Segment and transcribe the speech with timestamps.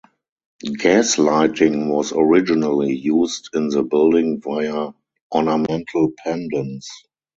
[0.79, 4.93] Gas lighting was originally used in the building via
[5.31, 7.03] ornamental pendants.